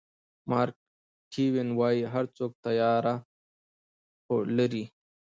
مارک 0.49 0.77
ټواین 1.31 1.69
وایي 1.79 2.03
هر 2.13 2.25
څوک 2.37 2.51
تیاره 2.65 3.15
خوا 4.23 4.39
لري. 4.57 4.83